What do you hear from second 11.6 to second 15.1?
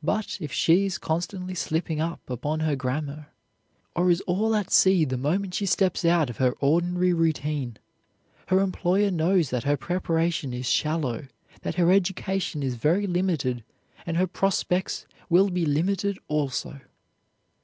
that her education is very limited, and her prospects